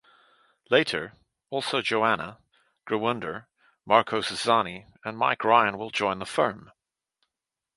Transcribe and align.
Later, 0.71 1.13
also 1.51 1.79
Johanna 1.83 2.39
Grawunder, 2.87 3.45
Marco 3.85 4.21
Susani 4.21 4.87
and 5.05 5.15
Mike 5.15 5.43
Ryan 5.43 5.77
will 5.77 5.91
join 5.91 6.17
the 6.17 6.25
firm. 6.25 6.71